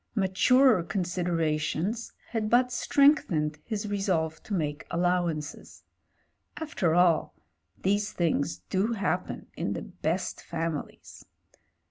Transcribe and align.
Maturer 0.15 0.81
considera 0.81 1.59
tions 1.59 2.11
had 2.29 2.49
but 2.49 2.71
strengthened 2.71 3.59
his 3.63 3.87
resolve 3.87 4.41
to 4.41 4.55
make 4.55 4.83
allow 4.89 5.27
ances. 5.27 5.83
After 6.57 6.95
all, 6.95 7.35
these 7.83 8.11
things 8.11 8.63
do 8.71 8.93
happen 8.93 9.45
in 9.55 9.73
the 9.73 9.83
best 9.83 10.41
families. 10.43 11.23